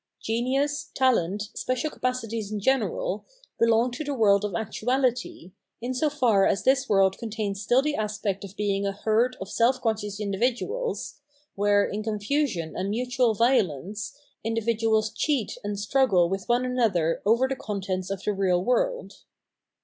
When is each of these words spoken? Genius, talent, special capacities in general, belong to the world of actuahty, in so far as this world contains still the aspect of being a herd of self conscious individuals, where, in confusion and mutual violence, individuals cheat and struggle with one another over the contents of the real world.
Genius, 0.19 0.89
talent, 0.95 1.49
special 1.53 1.91
capacities 1.91 2.51
in 2.51 2.59
general, 2.59 3.23
belong 3.59 3.91
to 3.91 4.03
the 4.03 4.15
world 4.15 4.43
of 4.43 4.53
actuahty, 4.53 5.51
in 5.79 5.93
so 5.93 6.09
far 6.09 6.47
as 6.47 6.63
this 6.63 6.89
world 6.89 7.19
contains 7.19 7.61
still 7.61 7.83
the 7.83 7.95
aspect 7.95 8.43
of 8.43 8.55
being 8.57 8.83
a 8.83 8.93
herd 8.93 9.37
of 9.39 9.47
self 9.47 9.79
conscious 9.79 10.19
individuals, 10.19 11.19
where, 11.53 11.85
in 11.85 12.01
confusion 12.01 12.75
and 12.75 12.89
mutual 12.89 13.35
violence, 13.35 14.17
individuals 14.43 15.11
cheat 15.11 15.55
and 15.63 15.79
struggle 15.79 16.27
with 16.27 16.49
one 16.49 16.65
another 16.65 17.21
over 17.23 17.47
the 17.47 17.55
contents 17.55 18.09
of 18.09 18.23
the 18.23 18.33
real 18.33 18.59
world. 18.65 19.21